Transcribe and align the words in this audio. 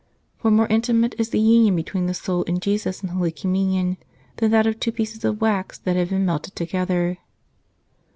For 0.39 0.49
more 0.49 0.65
intimate 0.65 1.13
is 1.19 1.29
the 1.29 1.39
union 1.39 1.75
between 1.75 2.07
the 2.07 2.15
soul 2.15 2.43
and 2.47 2.59
Jesus 2.59 3.03
in 3.03 3.09
Holy 3.09 3.31
Communion 3.31 3.97
than 4.37 4.49
that 4.49 4.65
of 4.65 4.79
two 4.79 4.91
pieces 4.91 5.23
of 5.23 5.41
wax 5.41 5.77
that 5.77 5.95
have 5.95 6.09
been 6.09 6.25
melted 6.25 6.55
together. 6.55 7.19